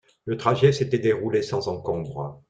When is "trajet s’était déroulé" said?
0.35-1.43